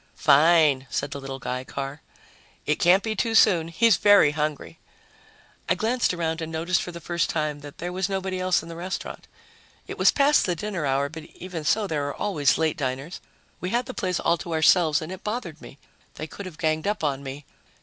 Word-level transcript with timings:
"Fine," 0.15 0.87
said 0.89 1.11
the 1.11 1.21
little 1.21 1.37
guy, 1.37 1.63
Carr. 1.63 2.01
"It 2.65 2.79
can't 2.79 3.03
be 3.03 3.15
too 3.15 3.35
soon. 3.35 3.67
He's 3.67 3.97
very 3.97 4.31
hungry." 4.31 4.79
I 5.69 5.75
glanced 5.75 6.11
around 6.11 6.41
and 6.41 6.51
noticed 6.51 6.81
for 6.81 6.91
the 6.91 6.99
first 6.99 7.29
time 7.29 7.59
that 7.59 7.77
there 7.77 7.93
was 7.93 8.09
nobody 8.09 8.39
else 8.39 8.63
in 8.63 8.69
the 8.69 8.75
restaurant. 8.75 9.27
It 9.85 9.99
was 9.99 10.09
past 10.11 10.47
the 10.47 10.55
dinner 10.55 10.87
hour, 10.87 11.07
but, 11.07 11.25
even 11.35 11.63
so, 11.63 11.85
there 11.85 12.07
are 12.07 12.15
always 12.15 12.57
late 12.57 12.77
diners. 12.77 13.21
We 13.59 13.69
had 13.69 13.85
the 13.85 13.93
place 13.93 14.19
all 14.19 14.37
to 14.39 14.53
ourselves 14.53 15.03
and 15.03 15.11
it 15.11 15.23
bothered 15.23 15.61
me. 15.61 15.77
They 16.15 16.25
could 16.25 16.47
have 16.47 16.57
ganged 16.57 16.87
up 16.87 17.03
on 17.03 17.21
me.... 17.21 17.45